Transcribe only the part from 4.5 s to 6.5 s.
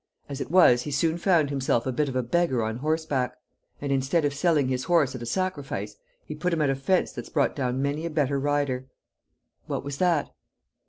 his horse at a sacrifice, he